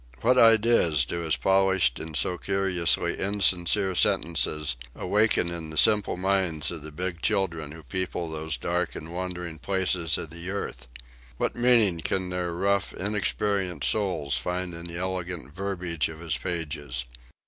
What 0.21 0.39
ideas 0.39 1.05
do 1.05 1.19
his 1.19 1.35
polished 1.35 1.99
and 1.99 2.17
so 2.17 2.35
curiously 2.35 3.19
insincere 3.19 3.93
sentences 3.93 4.75
awaken 4.95 5.51
in 5.51 5.69
the 5.69 5.77
simple 5.77 6.17
minds 6.17 6.71
of 6.71 6.81
the 6.81 6.91
big 6.91 7.21
children 7.21 7.71
who 7.71 7.83
people 7.83 8.27
those 8.27 8.57
dark 8.57 8.95
and 8.95 9.13
wandering 9.13 9.59
places 9.59 10.17
of 10.17 10.31
the 10.31 10.49
earth? 10.49 10.87
What 11.37 11.55
meaning 11.55 11.99
can 11.99 12.29
their 12.29 12.51
rough, 12.51 12.93
inexperienced 12.93 13.91
souls 13.91 14.39
find 14.39 14.73
in 14.73 14.87
the 14.87 14.97
elegant 14.97 15.53
verbiage 15.53 16.09
of 16.09 16.19
his 16.19 16.35
pages? 16.35 17.05